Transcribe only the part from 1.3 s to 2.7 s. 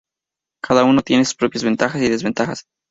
propias ventajas y desventajas.